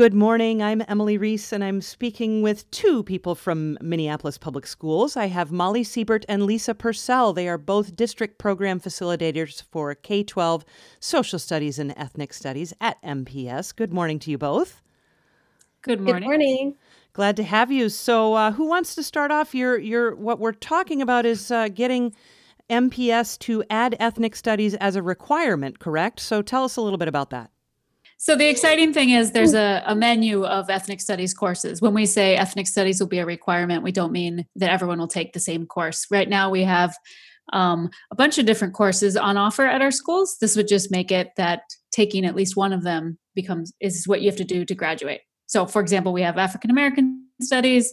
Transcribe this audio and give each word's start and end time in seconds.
Good 0.00 0.14
morning. 0.14 0.62
I'm 0.62 0.82
Emily 0.88 1.18
Reese, 1.18 1.52
and 1.52 1.62
I'm 1.62 1.82
speaking 1.82 2.40
with 2.40 2.70
two 2.70 3.02
people 3.02 3.34
from 3.34 3.76
Minneapolis 3.82 4.38
Public 4.38 4.66
Schools. 4.66 5.14
I 5.14 5.26
have 5.26 5.52
Molly 5.52 5.84
Siebert 5.84 6.24
and 6.26 6.44
Lisa 6.44 6.74
Purcell. 6.74 7.34
They 7.34 7.46
are 7.46 7.58
both 7.58 7.96
district 7.96 8.38
program 8.38 8.80
facilitators 8.80 9.62
for 9.70 9.94
K 9.94 10.22
12 10.24 10.64
social 11.00 11.38
studies 11.38 11.78
and 11.78 11.92
ethnic 11.98 12.32
studies 12.32 12.72
at 12.80 12.96
MPS. 13.02 13.76
Good 13.76 13.92
morning 13.92 14.18
to 14.20 14.30
you 14.30 14.38
both. 14.38 14.80
Good 15.82 16.00
morning. 16.00 16.22
Good 16.22 16.26
morning. 16.26 16.76
Glad 17.12 17.36
to 17.36 17.42
have 17.42 17.70
you. 17.70 17.90
So, 17.90 18.32
uh, 18.32 18.52
who 18.52 18.64
wants 18.64 18.94
to 18.94 19.02
start 19.02 19.30
off? 19.30 19.54
Your, 19.54 19.76
your, 19.76 20.16
what 20.16 20.38
we're 20.38 20.52
talking 20.52 21.02
about 21.02 21.26
is 21.26 21.50
uh, 21.50 21.68
getting 21.68 22.14
MPS 22.70 23.38
to 23.40 23.62
add 23.68 23.96
ethnic 24.00 24.34
studies 24.34 24.74
as 24.76 24.96
a 24.96 25.02
requirement, 25.02 25.78
correct? 25.78 26.20
So, 26.20 26.40
tell 26.40 26.64
us 26.64 26.76
a 26.78 26.80
little 26.80 26.96
bit 26.96 27.08
about 27.08 27.28
that. 27.28 27.50
So 28.22 28.36
the 28.36 28.50
exciting 28.50 28.92
thing 28.92 29.08
is 29.08 29.30
there's 29.30 29.54
a, 29.54 29.82
a, 29.86 29.94
menu 29.94 30.44
of 30.44 30.68
ethnic 30.68 31.00
studies 31.00 31.32
courses. 31.32 31.80
When 31.80 31.94
we 31.94 32.04
say 32.04 32.36
ethnic 32.36 32.66
studies 32.66 33.00
will 33.00 33.08
be 33.08 33.18
a 33.18 33.24
requirement, 33.24 33.82
we 33.82 33.92
don't 33.92 34.12
mean 34.12 34.44
that 34.56 34.68
everyone 34.68 34.98
will 34.98 35.08
take 35.08 35.32
the 35.32 35.40
same 35.40 35.64
course. 35.64 36.06
Right 36.10 36.28
now 36.28 36.50
we 36.50 36.62
have 36.64 36.94
um, 37.54 37.88
a 38.10 38.14
bunch 38.14 38.36
of 38.36 38.44
different 38.44 38.74
courses 38.74 39.16
on 39.16 39.38
offer 39.38 39.64
at 39.64 39.80
our 39.80 39.90
schools. 39.90 40.36
This 40.38 40.54
would 40.54 40.68
just 40.68 40.90
make 40.90 41.10
it 41.10 41.30
that 41.38 41.62
taking 41.92 42.26
at 42.26 42.36
least 42.36 42.58
one 42.58 42.74
of 42.74 42.82
them 42.82 43.18
becomes 43.34 43.72
is 43.80 44.06
what 44.06 44.20
you 44.20 44.28
have 44.28 44.36
to 44.36 44.44
do 44.44 44.66
to 44.66 44.74
graduate. 44.74 45.22
So 45.46 45.64
for 45.64 45.80
example, 45.80 46.12
we 46.12 46.20
have 46.20 46.36
African 46.36 46.70
American 46.70 47.26
studies, 47.40 47.90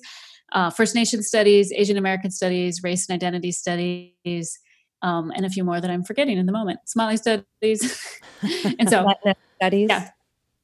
uh, 0.51 0.71
First 0.71 0.93
Nation 0.93 1.23
studies, 1.23 1.71
Asian 1.71 1.95
American 1.95 2.31
studies, 2.31 2.83
race 2.83 3.07
and 3.07 3.15
identity 3.15 3.53
studies, 3.53 4.59
um, 5.01 5.31
and 5.37 5.45
a 5.45 5.49
few 5.49 5.63
more 5.63 5.79
that 5.79 5.89
I'm 5.89 6.03
forgetting 6.03 6.37
in 6.37 6.47
the 6.47 6.51
moment. 6.51 6.81
Somali 6.83 7.15
studies, 7.15 8.19
and 8.77 8.89
so 8.89 9.07
studies. 9.55 9.87
Yeah, 9.89 10.09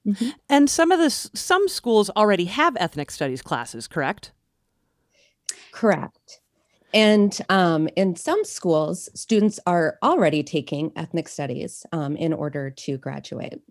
Mm-hmm. 0.06 0.30
And 0.50 0.70
some 0.70 0.92
of 0.92 1.00
the 1.00 1.10
some 1.10 1.68
schools 1.68 2.10
already 2.12 2.46
have 2.46 2.76
ethnic 2.80 3.12
studies 3.12 3.42
classes, 3.42 3.88
correct? 3.88 4.32
Correct. 5.72 6.40
And 6.94 7.38
um, 7.50 7.90
in 7.96 8.16
some 8.16 8.44
schools, 8.46 9.10
students 9.16 9.60
are 9.66 9.98
already 10.04 10.44
taking 10.44 10.92
ethnic 10.96 11.28
studies 11.28 11.86
um, 11.92 12.16
in 12.16 12.34
order 12.34 12.70
to 12.70 12.98
graduate. 12.98 13.62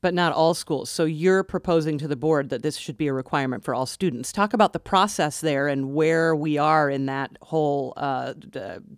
But 0.00 0.14
not 0.14 0.32
all 0.32 0.54
schools. 0.54 0.90
So 0.90 1.04
you're 1.04 1.42
proposing 1.42 1.98
to 1.98 2.08
the 2.08 2.16
board 2.16 2.50
that 2.50 2.62
this 2.62 2.76
should 2.76 2.96
be 2.96 3.08
a 3.08 3.12
requirement 3.12 3.64
for 3.64 3.74
all 3.74 3.86
students. 3.86 4.32
Talk 4.32 4.52
about 4.54 4.72
the 4.72 4.78
process 4.78 5.40
there 5.40 5.66
and 5.66 5.92
where 5.92 6.36
we 6.36 6.56
are 6.56 6.88
in 6.88 7.06
that 7.06 7.36
whole 7.42 7.94
uh, 7.96 8.34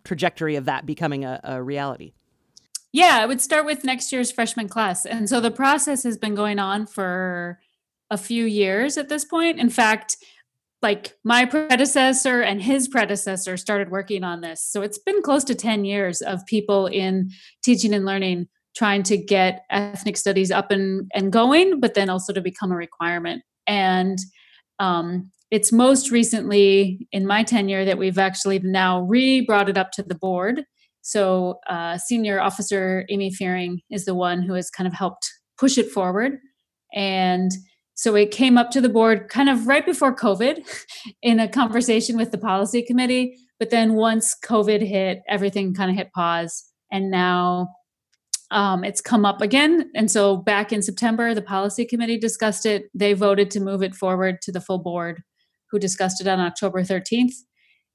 trajectory 0.04 0.56
of 0.56 0.66
that 0.66 0.84
becoming 0.84 1.24
a, 1.24 1.40
a 1.42 1.62
reality. 1.62 2.12
Yeah, 2.92 3.18
I 3.20 3.26
would 3.26 3.40
start 3.40 3.66
with 3.66 3.84
next 3.84 4.12
year's 4.12 4.32
freshman 4.32 4.68
class. 4.68 5.06
And 5.06 5.28
so 5.28 5.40
the 5.40 5.50
process 5.50 6.02
has 6.02 6.16
been 6.16 6.34
going 6.34 6.58
on 6.58 6.86
for 6.86 7.60
a 8.10 8.18
few 8.18 8.44
years 8.44 8.98
at 8.98 9.08
this 9.08 9.24
point. 9.24 9.60
In 9.60 9.70
fact, 9.70 10.16
like 10.82 11.16
my 11.24 11.44
predecessor 11.44 12.40
and 12.40 12.60
his 12.60 12.88
predecessor 12.88 13.56
started 13.56 13.90
working 13.90 14.24
on 14.24 14.40
this. 14.40 14.62
So 14.64 14.82
it's 14.82 14.98
been 14.98 15.22
close 15.22 15.44
to 15.44 15.54
10 15.54 15.84
years 15.84 16.20
of 16.20 16.44
people 16.46 16.86
in 16.86 17.30
teaching 17.62 17.94
and 17.94 18.04
learning 18.04 18.48
trying 18.74 19.02
to 19.02 19.16
get 19.16 19.64
ethnic 19.70 20.16
studies 20.16 20.50
up 20.50 20.70
and, 20.70 21.10
and 21.14 21.32
going, 21.32 21.80
but 21.80 21.94
then 21.94 22.08
also 22.08 22.32
to 22.32 22.40
become 22.40 22.72
a 22.72 22.76
requirement. 22.76 23.42
And 23.66 24.18
um, 24.78 25.30
it's 25.50 25.70
most 25.70 26.10
recently 26.10 27.06
in 27.12 27.26
my 27.26 27.42
tenure 27.42 27.84
that 27.84 27.98
we've 27.98 28.18
actually 28.18 28.60
now 28.60 29.02
re 29.02 29.42
brought 29.42 29.68
it 29.68 29.76
up 29.76 29.92
to 29.92 30.02
the 30.02 30.14
board 30.14 30.64
so, 31.02 31.58
uh, 31.68 31.98
Senior 31.98 32.40
Officer 32.40 33.06
Amy 33.08 33.32
Fearing 33.32 33.80
is 33.90 34.04
the 34.04 34.14
one 34.14 34.42
who 34.42 34.54
has 34.54 34.70
kind 34.70 34.86
of 34.86 34.92
helped 34.92 35.30
push 35.58 35.78
it 35.78 35.90
forward. 35.90 36.38
And 36.94 37.52
so 37.94 38.14
it 38.14 38.30
came 38.30 38.56
up 38.56 38.70
to 38.70 38.80
the 38.80 38.88
board 38.88 39.28
kind 39.28 39.48
of 39.48 39.66
right 39.66 39.84
before 39.84 40.14
COVID 40.14 40.66
in 41.22 41.38
a 41.38 41.48
conversation 41.48 42.16
with 42.16 42.30
the 42.30 42.38
policy 42.38 42.82
committee. 42.82 43.36
But 43.58 43.70
then 43.70 43.94
once 43.94 44.34
COVID 44.42 44.86
hit, 44.86 45.20
everything 45.28 45.74
kind 45.74 45.90
of 45.90 45.96
hit 45.96 46.12
pause. 46.12 46.64
And 46.90 47.10
now 47.10 47.68
um, 48.50 48.84
it's 48.84 49.00
come 49.00 49.24
up 49.24 49.40
again. 49.40 49.90
And 49.94 50.10
so 50.10 50.36
back 50.36 50.72
in 50.72 50.82
September, 50.82 51.34
the 51.34 51.42
policy 51.42 51.84
committee 51.84 52.18
discussed 52.18 52.66
it. 52.66 52.84
They 52.94 53.12
voted 53.12 53.50
to 53.52 53.60
move 53.60 53.82
it 53.82 53.94
forward 53.94 54.40
to 54.42 54.52
the 54.52 54.60
full 54.60 54.78
board, 54.78 55.22
who 55.70 55.78
discussed 55.78 56.20
it 56.20 56.26
on 56.26 56.40
October 56.40 56.82
13th. 56.82 57.34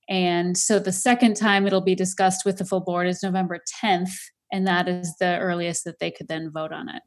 And 0.07 0.57
so 0.57 0.79
the 0.79 0.91
second 0.91 1.35
time 1.35 1.65
it'll 1.65 1.81
be 1.81 1.95
discussed 1.95 2.45
with 2.45 2.57
the 2.57 2.65
full 2.65 2.81
board 2.81 3.07
is 3.07 3.23
November 3.23 3.59
10th, 3.83 4.11
and 4.51 4.67
that 4.67 4.87
is 4.87 5.15
the 5.19 5.37
earliest 5.39 5.83
that 5.85 5.99
they 5.99 6.11
could 6.11 6.27
then 6.27 6.51
vote 6.51 6.71
on 6.71 6.89
it. 6.89 7.01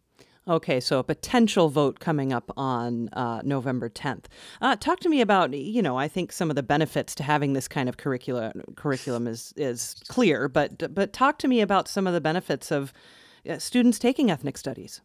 Okay, 0.48 0.80
so 0.80 0.98
a 0.98 1.04
potential 1.04 1.68
vote 1.68 2.00
coming 2.00 2.32
up 2.32 2.50
on 2.56 3.10
uh, 3.10 3.42
November 3.44 3.90
10th. 3.90 4.24
Uh, 4.62 4.76
talk 4.76 4.98
to 5.00 5.08
me 5.10 5.20
about, 5.20 5.52
you 5.52 5.82
know, 5.82 5.98
I 5.98 6.08
think 6.08 6.32
some 6.32 6.48
of 6.48 6.56
the 6.56 6.62
benefits 6.62 7.14
to 7.16 7.22
having 7.22 7.52
this 7.52 7.68
kind 7.68 7.86
of 7.86 7.98
curricula, 7.98 8.52
curriculum 8.74 9.26
is 9.26 9.52
is 9.56 9.94
clear, 10.08 10.48
but 10.48 10.94
but 10.94 11.12
talk 11.12 11.38
to 11.40 11.48
me 11.48 11.60
about 11.60 11.86
some 11.86 12.06
of 12.06 12.14
the 12.14 12.20
benefits 12.20 12.70
of 12.70 12.94
uh, 13.48 13.58
students 13.58 13.98
taking 13.98 14.30
ethnic 14.30 14.56
studies. 14.56 15.02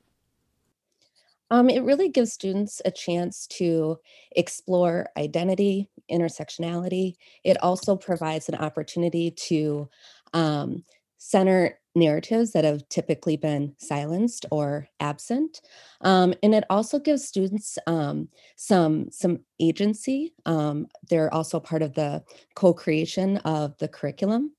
Um, 1.54 1.70
it 1.70 1.84
really 1.84 2.10
gives 2.10 2.34
students 2.34 2.82
a 2.84 2.90
chance 2.90 3.46
to 3.60 4.00
explore 4.36 5.06
identity, 5.16 5.88
intersectionality. 6.12 7.14
It 7.44 7.62
also 7.62 7.96
provides 7.96 8.50
an 8.50 8.56
opportunity 8.56 9.30
to 9.50 9.88
um, 10.34 10.84
center 11.20 11.80
narratives 11.94 12.54
that 12.54 12.66
have 12.66 12.90
typically 12.90 13.38
been 13.38 13.76
silenced 13.78 14.48
or 14.50 14.88
absent. 15.00 15.62
Um, 16.02 16.34
and 16.42 16.56
it 16.56 16.64
also 16.72 16.98
gives 16.98 17.28
students 17.28 17.78
um, 17.86 18.30
some 18.56 19.12
some 19.12 19.42
agency. 19.60 20.34
Um, 20.48 20.88
they're 21.08 21.32
also 21.32 21.60
part 21.60 21.84
of 21.84 21.94
the 21.94 22.24
co-creation 22.56 23.38
of 23.46 23.78
the 23.78 23.88
curriculum. 23.88 24.54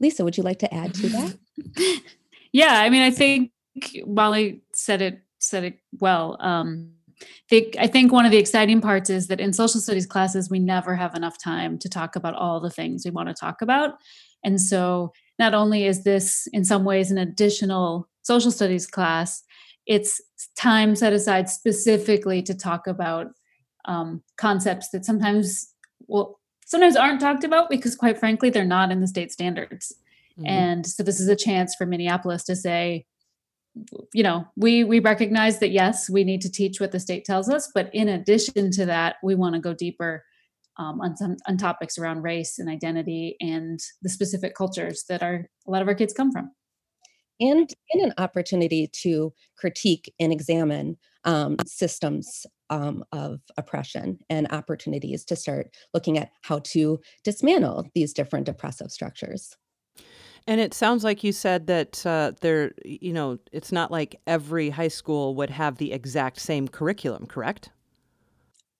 Lisa 0.00 0.22
would 0.22 0.36
you 0.36 0.42
like 0.42 0.58
to 0.58 0.74
add 0.74 0.92
to 0.92 1.08
that? 1.08 2.02
Yeah 2.52 2.80
i 2.80 2.90
mean 2.90 3.02
i 3.02 3.12
think 3.12 3.52
molly 4.04 4.60
said 4.72 5.00
it 5.00 5.22
said 5.40 5.64
it 5.64 5.78
well. 5.98 6.36
Um, 6.40 6.92
they, 7.50 7.70
I 7.78 7.86
think 7.86 8.12
one 8.12 8.24
of 8.24 8.30
the 8.30 8.38
exciting 8.38 8.80
parts 8.80 9.10
is 9.10 9.26
that 9.28 9.40
in 9.40 9.52
social 9.52 9.80
studies 9.80 10.06
classes, 10.06 10.50
we 10.50 10.58
never 10.58 10.94
have 10.94 11.14
enough 11.14 11.42
time 11.42 11.78
to 11.78 11.88
talk 11.88 12.16
about 12.16 12.34
all 12.34 12.60
the 12.60 12.70
things 12.70 13.04
we 13.04 13.10
want 13.10 13.28
to 13.28 13.34
talk 13.34 13.62
about. 13.62 13.98
And 14.44 14.60
so, 14.60 15.12
not 15.38 15.54
only 15.54 15.86
is 15.86 16.04
this 16.04 16.46
in 16.52 16.64
some 16.64 16.84
ways 16.84 17.10
an 17.10 17.18
additional 17.18 18.08
social 18.22 18.50
studies 18.50 18.86
class, 18.86 19.42
it's 19.86 20.20
time 20.56 20.94
set 20.94 21.12
aside 21.12 21.48
specifically 21.48 22.42
to 22.42 22.54
talk 22.54 22.86
about 22.86 23.28
um, 23.86 24.22
concepts 24.36 24.90
that 24.90 25.04
sometimes, 25.04 25.72
well, 26.06 26.38
sometimes 26.66 26.96
aren't 26.96 27.20
talked 27.20 27.44
about 27.44 27.70
because, 27.70 27.96
quite 27.96 28.18
frankly, 28.18 28.50
they're 28.50 28.64
not 28.64 28.90
in 28.90 29.00
the 29.00 29.08
state 29.08 29.32
standards. 29.32 29.94
Mm-hmm. 30.38 30.46
And 30.46 30.86
so, 30.86 31.02
this 31.02 31.20
is 31.20 31.28
a 31.28 31.36
chance 31.36 31.74
for 31.74 31.84
Minneapolis 31.84 32.44
to 32.44 32.56
say, 32.56 33.06
you 34.12 34.22
know 34.22 34.44
we 34.56 34.82
we 34.82 34.98
recognize 34.98 35.60
that 35.60 35.70
yes 35.70 36.10
we 36.10 36.24
need 36.24 36.40
to 36.40 36.50
teach 36.50 36.80
what 36.80 36.90
the 36.90 36.98
state 36.98 37.24
tells 37.24 37.48
us 37.48 37.70
but 37.72 37.88
in 37.94 38.08
addition 38.08 38.70
to 38.70 38.84
that 38.84 39.16
we 39.22 39.36
want 39.36 39.54
to 39.54 39.60
go 39.60 39.72
deeper 39.72 40.24
um, 40.80 41.00
on 41.00 41.16
some 41.16 41.36
on 41.46 41.56
topics 41.56 41.98
around 41.98 42.22
race 42.22 42.58
and 42.58 42.68
identity 42.68 43.36
and 43.40 43.78
the 44.02 44.08
specific 44.08 44.54
cultures 44.54 45.04
that 45.08 45.22
our 45.22 45.46
a 45.66 45.70
lot 45.70 45.82
of 45.82 45.88
our 45.88 45.94
kids 45.94 46.14
come 46.14 46.32
from. 46.32 46.50
And 47.38 47.72
in 47.90 48.04
an 48.04 48.14
opportunity 48.18 48.88
to 49.02 49.32
critique 49.56 50.12
and 50.18 50.32
examine 50.32 50.98
um, 51.24 51.56
systems 51.66 52.46
um, 52.70 53.04
of 53.12 53.40
oppression 53.56 54.18
and 54.28 54.50
opportunities 54.52 55.24
to 55.26 55.36
start 55.36 55.74
looking 55.92 56.18
at 56.18 56.30
how 56.42 56.60
to 56.60 57.00
dismantle 57.24 57.88
these 57.94 58.12
different 58.12 58.48
oppressive 58.48 58.90
structures 58.90 59.54
and 60.46 60.60
it 60.60 60.74
sounds 60.74 61.04
like 61.04 61.22
you 61.22 61.32
said 61.32 61.66
that 61.68 62.04
uh, 62.06 62.32
there, 62.40 62.72
you 62.84 63.12
know, 63.12 63.38
it's 63.52 63.72
not 63.72 63.90
like 63.90 64.20
every 64.26 64.70
high 64.70 64.88
school 64.88 65.34
would 65.36 65.50
have 65.50 65.76
the 65.76 65.92
exact 65.92 66.40
same 66.40 66.68
curriculum, 66.68 67.26
correct? 67.26 67.70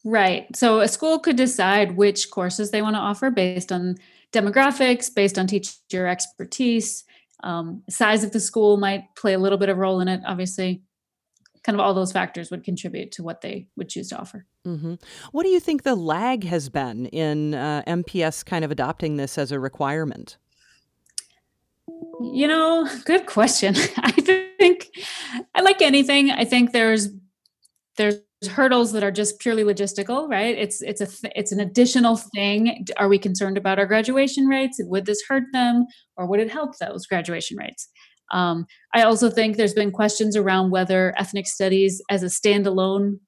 Right. 0.04 0.54
So 0.56 0.80
a 0.80 0.88
school 0.88 1.18
could 1.18 1.36
decide 1.36 1.96
which 1.96 2.30
courses 2.30 2.70
they 2.70 2.82
want 2.82 2.96
to 2.96 3.00
offer 3.00 3.30
based 3.30 3.70
on 3.70 3.96
demographics, 4.32 5.14
based 5.14 5.38
on 5.38 5.46
teacher 5.46 6.06
expertise. 6.06 7.04
Um, 7.42 7.82
size 7.88 8.24
of 8.24 8.32
the 8.32 8.40
school 8.40 8.76
might 8.76 9.14
play 9.14 9.34
a 9.34 9.38
little 9.38 9.58
bit 9.58 9.68
of 9.68 9.76
role 9.76 10.00
in 10.00 10.08
it, 10.08 10.20
obviously. 10.26 10.82
Kind 11.62 11.78
of 11.78 11.84
all 11.84 11.92
those 11.92 12.12
factors 12.12 12.50
would 12.50 12.64
contribute 12.64 13.12
to 13.12 13.22
what 13.22 13.42
they 13.42 13.66
would 13.76 13.90
choose 13.90 14.08
to 14.08 14.18
offer. 14.18 14.46
Mm-hmm. 14.66 14.94
What 15.32 15.42
do 15.42 15.50
you 15.50 15.60
think 15.60 15.82
the 15.82 15.94
lag 15.94 16.44
has 16.44 16.70
been 16.70 17.06
in 17.06 17.52
uh, 17.52 17.82
MPS 17.86 18.44
kind 18.44 18.64
of 18.64 18.70
adopting 18.70 19.16
this 19.16 19.36
as 19.36 19.52
a 19.52 19.60
requirement? 19.60 20.38
You 22.20 22.48
know, 22.48 22.88
good 23.04 23.26
question. 23.26 23.74
I 23.96 24.12
think 24.12 24.90
I 25.54 25.62
like 25.62 25.82
anything. 25.82 26.30
I 26.30 26.44
think 26.44 26.72
there's 26.72 27.08
there's 27.96 28.20
hurdles 28.48 28.92
that 28.92 29.02
are 29.02 29.10
just 29.10 29.38
purely 29.38 29.64
logistical, 29.64 30.28
right? 30.28 30.56
It's 30.56 30.80
it's 30.82 31.00
a 31.00 31.08
it's 31.38 31.52
an 31.52 31.60
additional 31.60 32.16
thing. 32.16 32.86
Are 32.96 33.08
we 33.08 33.18
concerned 33.18 33.58
about 33.58 33.78
our 33.78 33.86
graduation 33.86 34.46
rates? 34.46 34.80
Would 34.80 35.06
this 35.06 35.22
hurt 35.28 35.44
them, 35.52 35.86
or 36.16 36.26
would 36.26 36.40
it 36.40 36.50
help 36.50 36.78
those 36.78 37.06
graduation 37.06 37.56
rates? 37.58 37.88
Um, 38.32 38.66
I 38.94 39.02
also 39.02 39.28
think 39.28 39.56
there's 39.56 39.74
been 39.74 39.90
questions 39.90 40.36
around 40.36 40.70
whether 40.70 41.14
ethnic 41.18 41.46
studies 41.46 42.00
as 42.10 42.22
a 42.22 42.26
standalone 42.26 43.18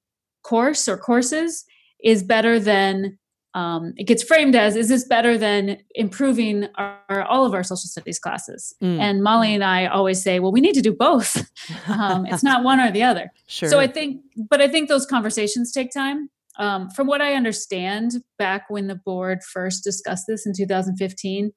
course 0.43 0.87
or 0.87 0.97
courses 0.97 1.65
is 2.03 2.23
better 2.23 2.59
than 2.59 3.17
um, 3.53 3.93
it 3.97 4.05
gets 4.05 4.23
framed 4.23 4.55
as 4.55 4.75
is 4.75 4.89
this 4.89 5.07
better 5.07 5.37
than 5.37 5.77
improving 5.93 6.67
our, 6.75 6.99
all 7.23 7.45
of 7.45 7.53
our 7.53 7.63
social 7.63 7.87
studies 7.87 8.19
classes 8.19 8.73
mm. 8.81 8.99
and 8.99 9.23
molly 9.23 9.53
and 9.53 9.63
i 9.63 9.85
always 9.85 10.21
say 10.21 10.39
well 10.39 10.51
we 10.51 10.61
need 10.61 10.73
to 10.73 10.81
do 10.81 10.93
both 10.93 11.37
um, 11.87 12.25
it's 12.25 12.43
not 12.43 12.63
one 12.63 12.79
or 12.79 12.91
the 12.91 13.03
other 13.03 13.31
sure 13.47 13.69
so 13.69 13.79
i 13.79 13.87
think 13.87 14.21
but 14.49 14.61
i 14.61 14.67
think 14.67 14.89
those 14.89 15.05
conversations 15.05 15.71
take 15.71 15.91
time 15.91 16.29
um, 16.59 16.89
from 16.91 17.07
what 17.07 17.21
i 17.21 17.33
understand 17.33 18.13
back 18.37 18.65
when 18.69 18.87
the 18.87 18.95
board 18.95 19.43
first 19.43 19.83
discussed 19.83 20.25
this 20.27 20.45
in 20.45 20.53
2015 20.53 21.51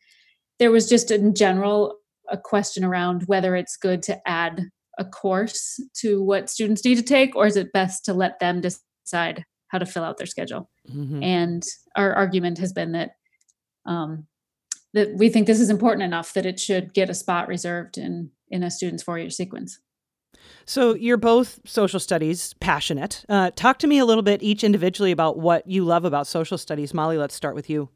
there 0.59 0.71
was 0.71 0.89
just 0.89 1.11
in 1.11 1.35
general 1.35 1.97
a 2.29 2.37
question 2.37 2.85
around 2.85 3.23
whether 3.27 3.55
it's 3.55 3.77
good 3.77 4.03
to 4.03 4.19
add 4.27 4.63
a 4.99 5.05
course 5.05 5.81
to 5.95 6.23
what 6.23 6.49
students 6.49 6.85
need 6.85 6.97
to 6.97 7.03
take 7.03 7.37
or 7.37 7.47
is 7.47 7.57
it 7.57 7.73
best 7.73 8.05
to 8.05 8.15
let 8.15 8.41
them 8.41 8.61
decide 8.61 9.45
how 9.69 9.79
to 9.79 9.87
fill 9.87 10.05
out 10.05 10.17
their 10.19 10.27
schedule. 10.27 10.71
Mm-hmm. 10.91 11.23
And 11.23 11.67
our 11.97 12.13
argument 12.13 12.59
has 12.59 12.73
been 12.73 12.93
that 12.93 13.11
um, 13.85 14.27
that 14.97 15.15
we 15.15 15.29
think 15.29 15.47
this 15.47 15.61
is 15.61 15.69
important 15.69 16.03
enough 16.03 16.33
that 16.33 16.47
it 16.47 16.59
should 16.59 16.95
get 16.95 17.11
a 17.11 17.15
spot 17.15 17.49
reserved 17.49 17.99
in 17.99 18.31
in 18.49 18.63
a 18.63 18.71
student's 18.71 19.03
four 19.03 19.19
year 19.19 19.31
sequence. 19.31 19.79
So 20.65 20.95
you're 20.95 21.17
both 21.17 21.61
social 21.65 22.01
studies 22.01 22.55
passionate. 22.55 23.25
Uh, 23.29 23.51
talk 23.55 23.79
to 23.81 23.87
me 23.87 23.99
a 23.99 24.05
little 24.05 24.23
bit 24.23 24.43
each 24.43 24.65
individually 24.65 25.13
about 25.13 25.39
what 25.39 25.67
you 25.69 25.85
love 25.85 26.05
about 26.05 26.27
social 26.27 26.59
studies. 26.59 26.95
Molly, 26.95 27.19
let's 27.19 27.35
start 27.35 27.55
with 27.55 27.69
you. 27.69 27.89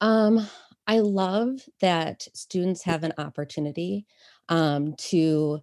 Um, 0.00 0.46
I 0.86 1.00
love 1.00 1.62
that 1.80 2.28
students 2.34 2.82
have 2.84 3.02
an 3.02 3.14
opportunity 3.18 4.06
um, 4.48 4.94
to 5.10 5.60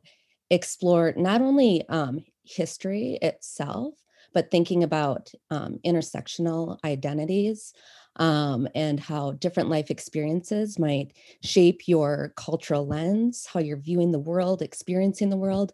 explore 0.50 1.14
not 1.16 1.42
only 1.42 1.88
um, 1.88 2.26
history 2.44 3.20
itself, 3.22 3.94
but 4.34 4.50
thinking 4.50 4.84
about 4.84 5.32
um, 5.52 5.80
intersectional 5.86 6.78
identities 6.84 7.74
um, 8.18 8.68
and 8.76 9.00
how 9.00 9.32
different 9.34 9.70
life 9.70 9.90
experiences 9.90 10.78
might 10.78 11.14
shape 11.42 11.88
your 11.88 12.34
cultural 12.36 12.86
lens, 12.86 13.48
how 13.52 13.60
you're 13.60 13.78
viewing 13.78 14.12
the 14.12 14.20
world, 14.20 14.62
experiencing 14.62 15.30
the 15.30 15.38
world, 15.38 15.74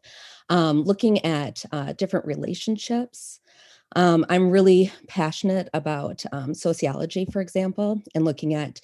um, 0.50 0.84
looking 0.84 1.24
at 1.26 1.64
uh, 1.72 1.94
different 1.94 2.26
relationships. 2.26 3.40
Um, 3.96 4.26
I'm 4.30 4.52
really 4.52 4.92
passionate 5.08 5.70
about 5.74 6.24
um, 6.32 6.54
sociology, 6.54 7.26
for 7.32 7.42
example, 7.42 8.02
and 8.14 8.24
looking 8.24 8.54
at 8.54 8.80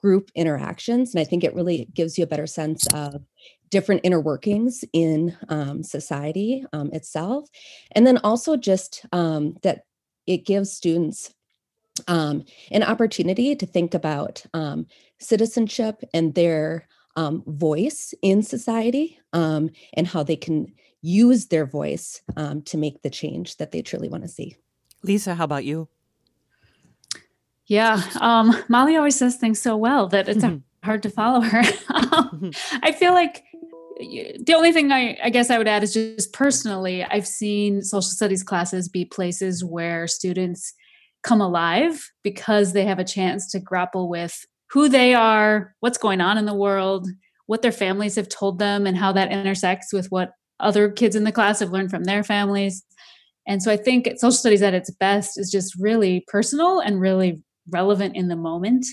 group 0.00 0.30
interactions. 0.34 1.14
And 1.14 1.20
I 1.20 1.24
think 1.24 1.44
it 1.44 1.54
really 1.54 1.88
gives 1.94 2.16
you 2.16 2.24
a 2.24 2.28
better 2.28 2.46
sense 2.46 2.86
of 2.88 3.22
different 3.70 4.00
inner 4.04 4.20
workings 4.20 4.84
in 4.92 5.36
um, 5.48 5.82
society 5.82 6.64
um, 6.72 6.90
itself. 6.92 7.48
And 7.92 8.06
then 8.06 8.18
also 8.18 8.56
just 8.56 9.04
that 9.12 9.84
it 10.26 10.44
gives 10.46 10.72
students 10.72 11.34
um, 12.08 12.44
an 12.70 12.82
opportunity 12.82 13.54
to 13.54 13.66
think 13.66 13.94
about 13.94 14.44
um, 14.54 14.86
citizenship 15.18 16.02
and 16.14 16.34
their 16.34 16.88
um, 17.16 17.42
voice 17.46 18.14
in 18.22 18.42
society 18.42 19.18
and 19.32 20.06
how 20.06 20.22
they 20.22 20.36
can 20.36 20.72
use 21.02 21.46
their 21.46 21.66
voice 21.66 22.22
to 22.64 22.76
make 22.76 23.02
the 23.02 23.10
change 23.10 23.56
that 23.56 23.72
they 23.72 23.82
truly 23.82 24.08
want 24.08 24.22
to 24.22 24.28
see. 24.28 24.56
Lisa, 25.02 25.34
how 25.34 25.44
about 25.44 25.64
you? 25.64 25.88
Yeah, 27.66 28.02
Molly 28.68 28.96
always 28.96 29.16
says 29.16 29.36
things 29.36 29.60
so 29.60 29.76
well 29.76 30.08
that 30.08 30.28
it's 30.28 30.44
mm-hmm. 30.44 30.58
hard 30.84 31.02
to 31.04 31.10
follow 31.10 31.40
her. 31.40 31.62
Mm-hmm. 32.30 32.84
I 32.84 32.92
feel 32.92 33.12
like 33.12 33.42
the 34.00 34.54
only 34.56 34.72
thing 34.72 34.92
I, 34.92 35.18
I, 35.22 35.30
guess 35.30 35.50
I 35.50 35.58
would 35.58 35.68
add 35.68 35.82
is 35.82 35.92
just 35.92 36.32
personally, 36.32 37.04
I've 37.04 37.26
seen 37.26 37.82
social 37.82 38.02
studies 38.02 38.42
classes 38.42 38.88
be 38.88 39.04
places 39.04 39.64
where 39.64 40.06
students 40.06 40.74
come 41.22 41.40
alive 41.40 42.02
because 42.22 42.72
they 42.72 42.84
have 42.84 42.98
a 42.98 43.04
chance 43.04 43.50
to 43.50 43.60
grapple 43.60 44.08
with 44.08 44.44
who 44.70 44.88
they 44.88 45.14
are, 45.14 45.74
what's 45.80 45.98
going 45.98 46.20
on 46.20 46.38
in 46.38 46.46
the 46.46 46.54
world, 46.54 47.08
what 47.46 47.62
their 47.62 47.72
families 47.72 48.14
have 48.14 48.28
told 48.28 48.58
them, 48.58 48.86
and 48.86 48.96
how 48.96 49.12
that 49.12 49.32
intersects 49.32 49.92
with 49.92 50.06
what 50.10 50.32
other 50.60 50.90
kids 50.90 51.16
in 51.16 51.24
the 51.24 51.32
class 51.32 51.60
have 51.60 51.72
learned 51.72 51.90
from 51.90 52.04
their 52.04 52.22
families. 52.22 52.84
And 53.46 53.62
so 53.62 53.72
I 53.72 53.76
think 53.76 54.06
social 54.16 54.32
studies 54.32 54.62
at 54.62 54.74
its 54.74 54.90
best 54.90 55.38
is 55.38 55.50
just 55.50 55.74
really 55.80 56.24
personal 56.28 56.80
and 56.80 57.00
really 57.00 57.42
relevant 57.68 58.14
in 58.14 58.28
the 58.28 58.36
moment 58.36 58.86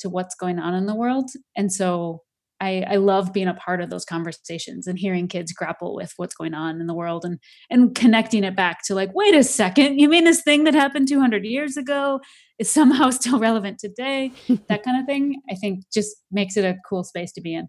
to 0.00 0.08
what's 0.08 0.34
going 0.34 0.58
on 0.58 0.74
in 0.74 0.86
the 0.86 0.94
world. 0.94 1.30
And 1.56 1.72
so 1.72 2.22
I, 2.60 2.84
I 2.86 2.96
love 2.96 3.32
being 3.32 3.48
a 3.48 3.54
part 3.54 3.80
of 3.80 3.90
those 3.90 4.04
conversations 4.04 4.86
and 4.86 4.98
hearing 4.98 5.28
kids 5.28 5.52
grapple 5.52 5.94
with 5.94 6.12
what's 6.16 6.34
going 6.34 6.54
on 6.54 6.80
in 6.80 6.86
the 6.86 6.94
world 6.94 7.24
and 7.24 7.38
and 7.70 7.94
connecting 7.94 8.44
it 8.44 8.54
back 8.54 8.84
to 8.86 8.94
like, 8.94 9.10
wait 9.14 9.34
a 9.34 9.42
second, 9.42 9.98
you 9.98 10.08
mean 10.08 10.24
this 10.24 10.42
thing 10.42 10.64
that 10.64 10.74
happened 10.74 11.08
200 11.08 11.44
years 11.44 11.76
ago 11.76 12.20
is 12.58 12.70
somehow 12.70 13.10
still 13.10 13.38
relevant 13.38 13.78
today? 13.78 14.32
that 14.68 14.82
kind 14.82 15.00
of 15.00 15.06
thing, 15.06 15.40
I 15.50 15.54
think, 15.54 15.84
just 15.92 16.16
makes 16.30 16.56
it 16.56 16.64
a 16.64 16.76
cool 16.88 17.04
space 17.04 17.32
to 17.32 17.40
be 17.40 17.54
in. 17.54 17.68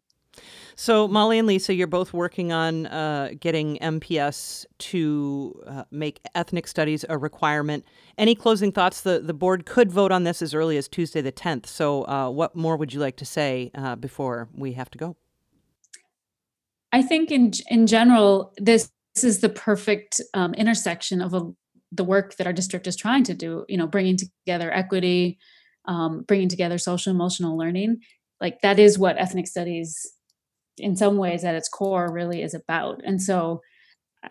So, 0.76 1.08
Molly 1.08 1.38
and 1.38 1.48
Lisa, 1.48 1.74
you're 1.74 1.88
both 1.88 2.14
working 2.14 2.52
on 2.52 2.88
uh, 2.88 3.32
getting 3.40 3.78
MPS 3.78 4.66
to 4.80 5.62
uh, 5.68 5.84
make 5.92 6.22
ethnic 6.34 6.68
studies 6.68 7.06
a 7.10 7.18
requirement. 7.18 7.86
Any 8.18 8.36
closing 8.36 8.72
thoughts? 8.72 9.02
The 9.02 9.20
the 9.20 9.34
board 9.34 9.66
could 9.66 9.92
vote 9.92 10.12
on 10.12 10.24
this 10.24 10.42
as 10.42 10.54
early 10.54 10.78
as 10.78 10.88
Tuesday 10.88 11.22
the 11.22 11.32
10th. 11.32 11.68
So, 11.68 12.08
uh, 12.08 12.30
what 12.30 12.56
more 12.56 12.78
would 12.78 12.94
you 12.94 13.00
like 13.00 13.18
to 13.18 13.26
say 13.26 13.72
uh, 13.76 13.96
before 13.96 14.50
we 14.54 14.74
have 14.74 14.90
to 14.92 14.98
go? 14.98 15.16
I 16.92 17.02
think 17.02 17.32
in 17.32 17.52
in 17.70 17.88
general, 17.88 18.54
this, 18.58 18.90
this 19.16 19.24
is 19.24 19.40
the 19.40 19.50
perfect 19.50 20.20
um, 20.34 20.54
intersection 20.54 21.22
of 21.22 21.34
a, 21.34 21.52
the 21.92 22.04
work 22.04 22.38
that 22.38 22.48
our 22.48 22.54
district 22.54 22.88
is 22.88 22.96
trying 22.96 23.24
to 23.26 23.34
do. 23.34 23.66
You 23.68 23.78
know, 23.78 23.88
bringing 23.88 24.18
together 24.18 24.72
equity, 24.72 25.38
um, 25.86 26.24
bringing 26.24 26.50
together 26.50 26.78
social 26.78 27.12
emotional 27.12 27.58
learning. 27.58 28.00
Like 28.40 28.62
that 28.62 28.80
is 28.80 28.98
what 28.98 29.20
ethnic 29.20 29.48
studies 29.48 30.12
in 30.82 30.96
some 30.96 31.18
ways 31.18 31.44
at 31.44 31.56
its 31.56 31.70
core 31.70 32.12
really 32.12 32.42
is 32.42 32.54
about 32.54 33.02
and 33.04 33.22
so 33.22 33.62
uh, 34.24 34.30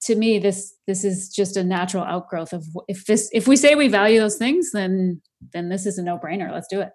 to 0.00 0.14
me 0.14 0.38
this 0.38 0.74
this 0.86 1.04
is 1.04 1.28
just 1.28 1.56
a 1.56 1.64
natural 1.64 2.04
outgrowth 2.04 2.52
of 2.52 2.64
if 2.88 3.06
this 3.06 3.30
if 3.32 3.48
we 3.48 3.56
say 3.56 3.74
we 3.74 3.88
value 3.88 4.20
those 4.20 4.36
things 4.36 4.70
then 4.72 5.20
then 5.52 5.68
this 5.68 5.86
is 5.86 5.98
a 5.98 6.02
no-brainer 6.02 6.50
let's 6.52 6.68
do 6.68 6.80
it 6.80 6.90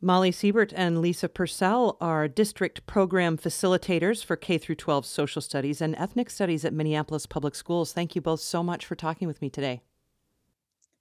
Molly 0.00 0.30
Siebert 0.30 0.74
and 0.76 1.00
Lisa 1.00 1.26
Purcell 1.26 1.96
are 2.02 2.28
district 2.28 2.86
program 2.86 3.38
facilitators 3.38 4.22
for 4.22 4.36
K 4.36 4.58
through 4.58 4.74
12 4.74 5.06
social 5.06 5.40
studies 5.40 5.80
and 5.80 5.96
ethnic 5.96 6.28
studies 6.28 6.66
at 6.66 6.74
Minneapolis 6.74 7.24
Public 7.24 7.54
Schools. 7.54 7.94
Thank 7.94 8.14
you 8.14 8.20
both 8.20 8.40
so 8.40 8.62
much 8.62 8.84
for 8.84 8.94
talking 8.94 9.26
with 9.26 9.40
me 9.40 9.48
today. 9.48 9.80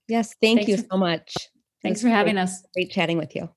Yes, 0.07 0.33
thank 0.41 0.59
Thanks 0.59 0.69
you 0.69 0.87
so 0.89 0.97
much. 0.97 1.35
Thanks 1.83 2.01
for 2.01 2.07
having 2.07 2.37
us. 2.37 2.63
Great 2.73 2.89
chatting 2.89 3.17
with 3.17 3.35
you. 3.35 3.49